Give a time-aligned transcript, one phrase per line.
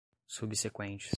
[0.29, 1.09] subsequentes